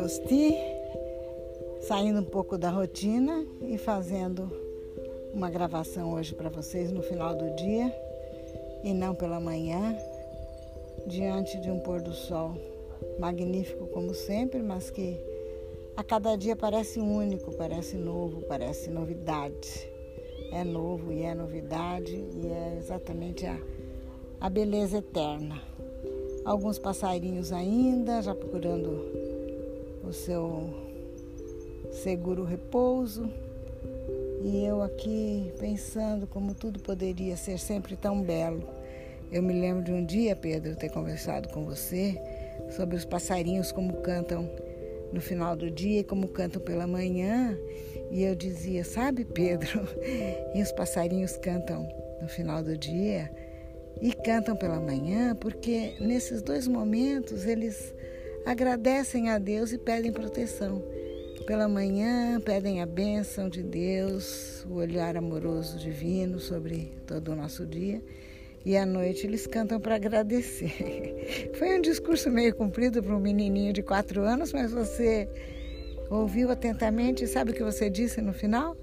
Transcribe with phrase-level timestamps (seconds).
[0.00, 0.56] Closti,
[1.82, 4.50] saindo um pouco da rotina e fazendo
[5.34, 7.94] uma gravação hoje para vocês no final do dia
[8.82, 9.94] e não pela manhã,
[11.06, 12.54] diante de um pôr do sol
[13.18, 15.20] magnífico como sempre, mas que
[15.94, 19.86] a cada dia parece único, parece novo, parece novidade.
[20.50, 23.60] É novo e é novidade e é exatamente a,
[24.40, 25.60] a beleza eterna.
[26.42, 29.19] Alguns passarinhos ainda já procurando
[30.02, 30.70] o seu
[31.90, 33.30] seguro repouso.
[34.42, 38.62] E eu aqui pensando como tudo poderia ser sempre tão belo.
[39.30, 42.20] Eu me lembro de um dia, Pedro, ter conversado com você
[42.74, 44.50] sobre os passarinhos como cantam
[45.12, 47.56] no final do dia e como cantam pela manhã.
[48.10, 49.86] E eu dizia, sabe, Pedro?
[50.54, 51.88] E os passarinhos cantam
[52.20, 53.30] no final do dia
[54.00, 57.94] e cantam pela manhã, porque nesses dois momentos eles
[58.44, 60.82] agradecem a Deus e pedem proteção.
[61.46, 67.66] Pela manhã pedem a bênção de Deus, o olhar amoroso divino sobre todo o nosso
[67.66, 68.02] dia.
[68.64, 71.50] E à noite eles cantam para agradecer.
[71.58, 75.28] Foi um discurso meio comprido para um menininho de quatro anos, mas você
[76.10, 78.76] ouviu atentamente e sabe o que você disse no final?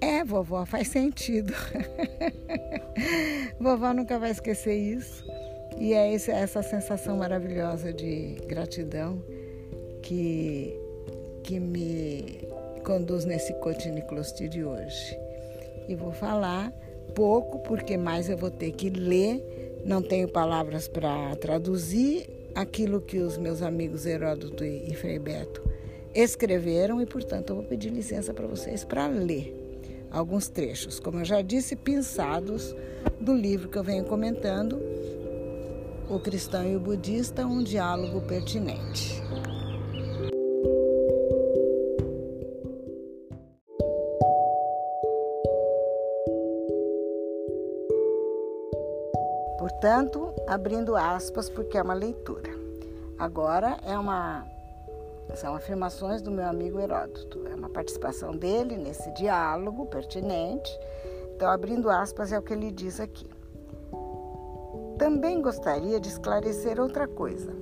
[0.00, 1.54] É, vovó, faz sentido.
[3.58, 5.24] vovó nunca vai esquecer isso.
[5.76, 9.22] E é essa sensação maravilhosa de gratidão
[10.02, 10.78] que,
[11.42, 12.48] que me
[12.84, 15.18] conduz nesse Cotiniclosti de hoje.
[15.88, 16.72] E vou falar
[17.14, 23.18] pouco, porque mais eu vou ter que ler, não tenho palavras para traduzir aquilo que
[23.18, 25.62] os meus amigos Heródoto e Frei Beto
[26.14, 29.64] escreveram e, portanto, eu vou pedir licença para vocês para ler
[30.10, 32.74] alguns trechos, como eu já disse, pensados
[33.20, 34.80] do livro que eu venho comentando,
[36.08, 39.22] O Cristão e o Budista, um diálogo pertinente.
[49.58, 52.50] Portanto, abrindo aspas, porque é uma leitura.
[53.18, 54.46] Agora é uma
[55.34, 57.46] são afirmações do meu amigo Heródoto.
[57.46, 60.70] É uma participação dele nesse diálogo pertinente.
[61.34, 63.33] Então, abrindo aspas, é o que ele diz aqui.
[64.98, 67.52] Também gostaria de esclarecer outra coisa.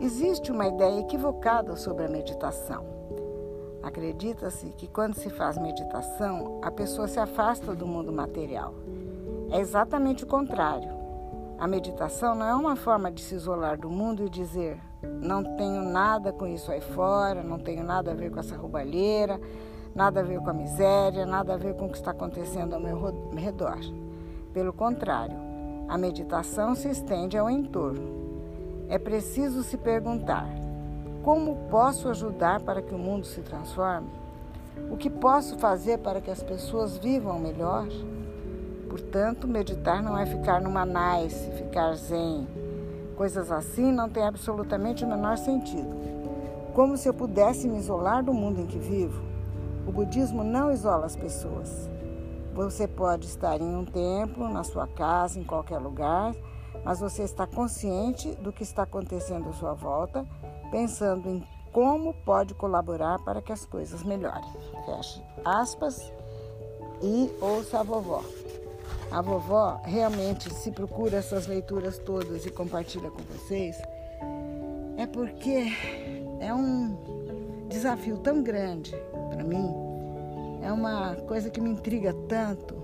[0.00, 2.84] Existe uma ideia equivocada sobre a meditação.
[3.82, 8.74] Acredita-se que quando se faz meditação, a pessoa se afasta do mundo material.
[9.50, 10.88] É exatamente o contrário.
[11.58, 15.82] A meditação não é uma forma de se isolar do mundo e dizer: não tenho
[15.82, 19.38] nada com isso aí fora, não tenho nada a ver com essa roubalheira,
[19.94, 22.80] nada a ver com a miséria, nada a ver com o que está acontecendo ao
[22.80, 22.98] meu
[23.36, 23.78] redor.
[24.54, 25.51] Pelo contrário,
[25.92, 28.32] a meditação se estende ao entorno.
[28.88, 30.48] É preciso se perguntar:
[31.22, 34.08] como posso ajudar para que o mundo se transforme?
[34.90, 37.86] O que posso fazer para que as pessoas vivam melhor?
[38.88, 42.48] Portanto, meditar não é ficar numa nice, ficar zen,
[43.14, 45.94] Coisas assim não têm absolutamente o menor sentido.
[46.72, 49.22] Como se eu pudesse me isolar do mundo em que vivo.
[49.86, 51.90] O budismo não isola as pessoas.
[52.54, 56.34] Você pode estar em um templo, na sua casa, em qualquer lugar,
[56.84, 60.26] mas você está consciente do que está acontecendo à sua volta,
[60.70, 61.42] pensando em
[61.72, 64.52] como pode colaborar para que as coisas melhorem.
[64.84, 66.12] Feche aspas
[67.02, 68.22] e ouça a vovó.
[69.10, 73.76] A vovó realmente se procura essas leituras todas e compartilha com vocês,
[74.96, 75.72] é porque
[76.40, 76.96] é um
[77.68, 78.94] desafio tão grande
[79.30, 79.91] para mim,
[80.62, 82.74] é uma coisa que me intriga tanto.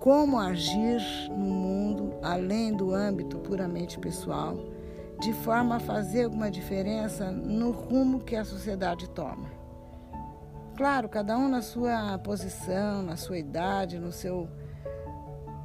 [0.00, 1.00] Como agir
[1.30, 4.56] no mundo além do âmbito puramente pessoal,
[5.20, 9.48] de forma a fazer alguma diferença no rumo que a sociedade toma.
[10.76, 14.48] Claro, cada um na sua posição, na sua idade, no seu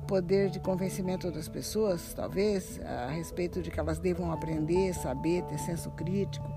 [0.07, 5.57] poder de convencimento das pessoas, talvez, a respeito de que elas devam aprender, saber, ter
[5.57, 6.47] senso crítico.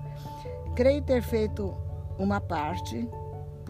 [0.75, 1.75] Creio ter feito
[2.19, 3.09] uma parte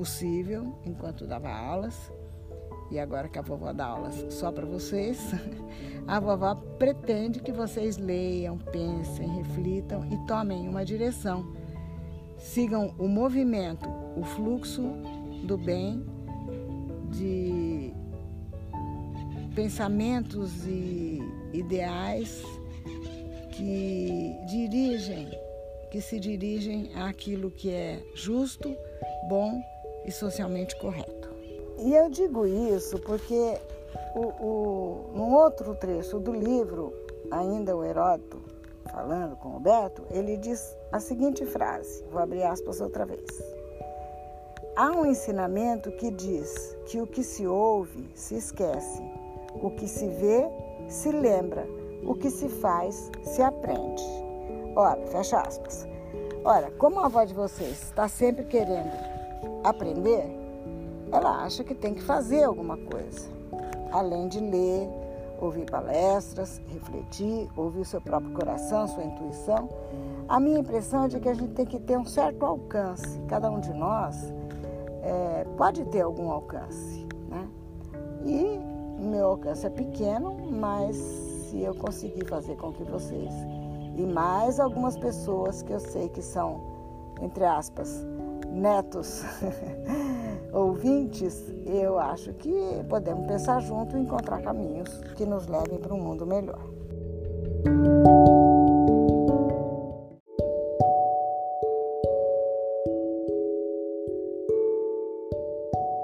[0.01, 2.11] possível enquanto dava aulas,
[2.89, 5.19] e agora que a vovó dá aulas só para vocês,
[6.07, 11.53] a vovó pretende que vocês leiam, pensem, reflitam e tomem uma direção.
[12.35, 13.87] Sigam o movimento,
[14.17, 14.81] o fluxo
[15.43, 16.03] do bem
[17.11, 17.93] de
[19.53, 21.21] pensamentos e
[21.53, 22.41] ideais
[23.51, 25.29] que dirigem,
[25.91, 28.75] que se dirigem àquilo que é justo,
[29.29, 29.61] bom
[30.05, 31.29] e socialmente correto.
[31.77, 33.57] E eu digo isso porque
[34.15, 36.93] o, o, num outro trecho do livro,
[37.31, 38.41] ainda o Heródoto,
[38.91, 43.25] falando com o Beto, ele diz a seguinte frase: vou abrir aspas outra vez.
[44.75, 49.01] Há um ensinamento que diz que o que se ouve se esquece,
[49.61, 50.47] o que se vê
[50.87, 51.67] se lembra,
[52.03, 54.03] o que se faz se aprende.
[54.75, 55.87] Ora, fecha aspas.
[56.43, 59.20] Ora, como a avó de vocês está sempre querendo
[59.63, 60.25] aprender,
[61.11, 63.29] ela acha que tem que fazer alguma coisa,
[63.91, 64.89] além de ler,
[65.39, 69.67] ouvir palestras, refletir, ouvir o seu próprio coração, sua intuição.
[70.29, 73.19] A minha impressão é de que a gente tem que ter um certo alcance.
[73.27, 74.33] Cada um de nós
[75.01, 77.47] é, pode ter algum alcance, né?
[78.23, 78.59] E
[79.03, 83.33] meu alcance é pequeno, mas se eu conseguir fazer com que vocês
[83.97, 86.61] e mais algumas pessoas que eu sei que são,
[87.21, 88.05] entre aspas,
[88.51, 89.23] netos
[90.51, 92.51] ouvintes, eu acho que
[92.89, 96.61] podemos pensar junto e encontrar caminhos que nos levem para um mundo melhor.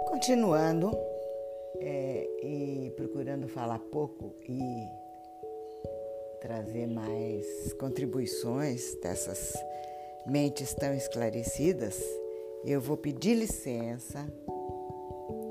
[0.07, 0.91] Continuando
[1.79, 4.87] é, e procurando falar pouco e
[6.41, 9.53] trazer mais contribuições dessas
[10.25, 12.01] mentes tão esclarecidas,
[12.67, 14.27] eu vou pedir licença.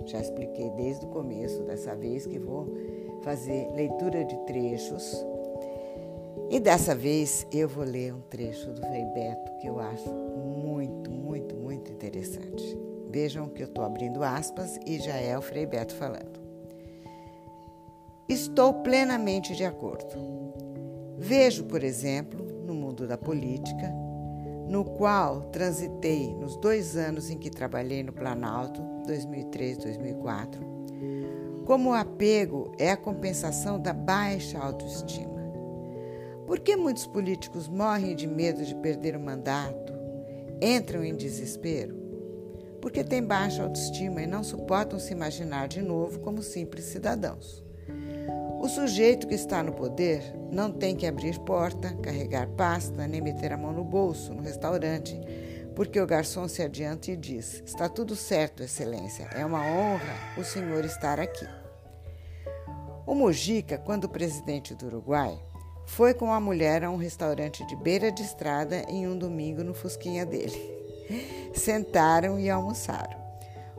[0.05, 2.77] Já expliquei desde o começo dessa vez que vou
[3.23, 5.25] fazer leitura de trechos.
[6.51, 11.11] E dessa vez eu vou ler um trecho do Frei Beto que eu acho muito,
[11.11, 12.79] muito, muito interessante.
[13.09, 16.39] Vejam que eu estou abrindo aspas e já é o Frei Beto falando.
[18.29, 20.05] Estou plenamente de acordo.
[21.17, 23.91] Vejo, por exemplo, no mundo da política,
[24.69, 32.73] no qual transitei nos dois anos em que trabalhei no Planalto, 2003-2004, como o apego
[32.79, 35.37] é a compensação da baixa autoestima.
[36.47, 39.93] Por que muitos políticos morrem de medo de perder o mandato,
[40.63, 41.97] entram em desespero?
[42.81, 47.66] Porque têm baixa autoestima e não suportam se imaginar de novo como simples cidadãos.
[48.67, 53.53] O sujeito que está no poder não tem que abrir porta, carregar pasta, nem meter
[53.53, 55.17] a mão no bolso no restaurante,
[55.77, 60.43] porque o garçom se adianta e diz: Está tudo certo, Excelência, é uma honra o
[60.43, 61.47] senhor estar aqui.
[63.07, 65.39] O Mujica, quando presidente do Uruguai,
[65.87, 69.75] foi com a mulher a um restaurante de beira de estrada em um domingo no
[69.75, 70.61] Fusquinha dele.
[71.55, 73.26] Sentaram e almoçaram.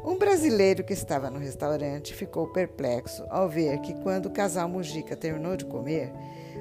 [0.07, 5.17] Um brasileiro que estava no restaurante ficou perplexo ao ver que, quando o casal Mujica
[5.17, 6.13] terminou de comer,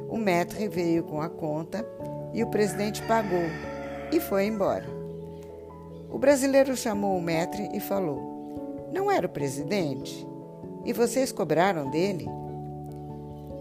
[0.08, 1.86] o maître veio com a conta
[2.34, 3.44] e o presidente pagou
[4.10, 4.84] e foi embora.
[6.10, 10.26] O brasileiro chamou o maître e falou: Não era o presidente?
[10.84, 12.26] E vocês cobraram dele?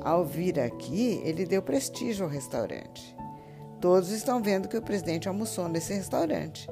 [0.01, 3.15] Ao vir aqui, ele deu prestígio ao restaurante.
[3.79, 6.67] Todos estão vendo que o presidente almoçou nesse restaurante.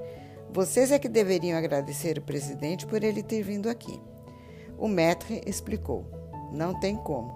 [0.53, 3.99] Vocês é que deveriam agradecer o presidente por ele ter vindo aqui.
[4.77, 6.05] O maître explicou:
[6.51, 7.33] Não tem como.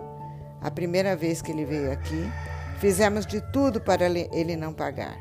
[0.62, 2.30] A primeira vez que ele veio aqui,
[2.78, 5.18] fizemos de tudo para ele não pagar.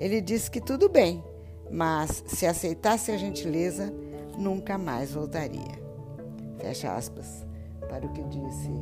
[0.00, 1.22] Ele disse que tudo bem,
[1.70, 3.92] mas se aceitasse a gentileza,
[4.38, 5.84] nunca mais voltaria.
[6.58, 7.44] Fecha aspas
[7.90, 8.72] para o que disse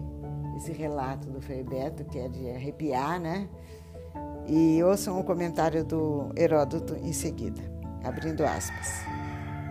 [0.56, 3.48] esse relato do Frei Beto, que é de arrepiar, né?
[4.46, 7.71] E ouçam o comentário do Heródoto em seguida
[8.04, 9.04] abrindo aspas.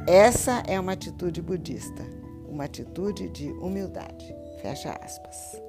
[0.07, 2.03] Essa é uma atitude budista,
[2.47, 4.35] uma atitude de humildade.
[4.61, 5.61] Fecha aspas.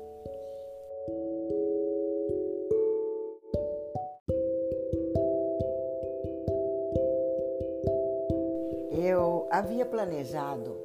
[8.90, 10.76] Eu havia planejado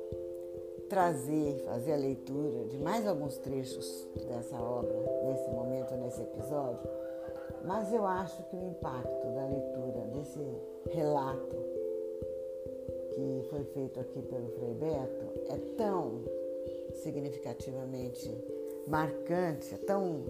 [0.89, 6.89] trazer, fazer a leitura de mais alguns trechos dessa obra nesse momento, nesse episódio,
[7.65, 10.39] mas eu acho que o impacto da leitura desse
[10.91, 11.55] relato
[13.13, 16.21] que foi feito aqui pelo Frei Beto é tão
[16.93, 18.29] significativamente
[18.87, 20.23] marcante, é tão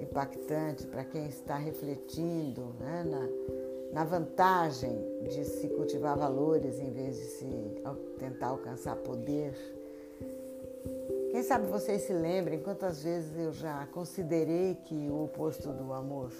[0.00, 7.16] impactante para quem está refletindo né, na, na vantagem de se cultivar valores em vez
[7.16, 7.46] de se
[8.18, 9.54] tentar alcançar poder.
[11.30, 16.30] Quem sabe vocês se lembrem quantas vezes eu já considerei que o oposto do amor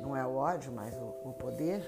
[0.00, 1.82] não é o ódio, mas o, o poder,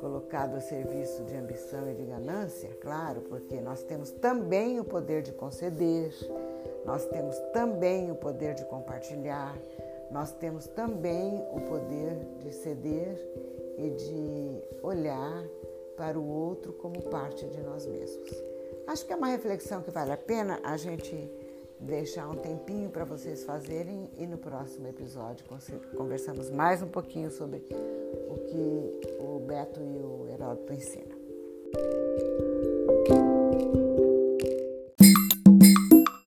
[0.00, 5.22] colocado a serviço de ambição e de ganância, claro, porque nós temos também o poder
[5.22, 6.12] de conceder,
[6.84, 9.56] nós temos também o poder de compartilhar,
[10.10, 13.16] nós temos também o poder de ceder
[13.78, 15.44] e de olhar
[15.96, 18.30] para o outro como parte de nós mesmos.
[18.86, 21.30] Acho que é uma reflexão que vale a pena a gente
[21.80, 25.44] deixar um tempinho para vocês fazerem e no próximo episódio
[25.96, 27.58] conversamos mais um pouquinho sobre
[28.28, 31.24] o que o Beto e o Heródoto ensinam.